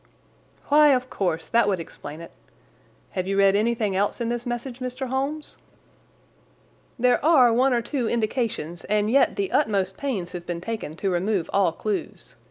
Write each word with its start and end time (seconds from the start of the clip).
"Why, 0.69 0.87
of 0.95 1.11
course, 1.11 1.45
that 1.45 1.67
would 1.67 1.79
explain 1.79 2.21
it. 2.21 2.31
Have 3.11 3.27
you 3.27 3.37
read 3.37 3.55
anything 3.55 3.95
else 3.95 4.19
in 4.19 4.29
this 4.29 4.47
message, 4.47 4.79
Mr. 4.79 5.09
Holmes?" 5.09 5.57
"There 6.97 7.23
are 7.23 7.53
one 7.53 7.71
or 7.71 7.83
two 7.83 8.09
indications, 8.09 8.83
and 8.85 9.11
yet 9.11 9.35
the 9.35 9.51
utmost 9.51 9.97
pains 9.97 10.31
have 10.31 10.47
been 10.47 10.59
taken 10.59 10.95
to 10.95 11.11
remove 11.11 11.51
all 11.53 11.71
clues. 11.71 12.35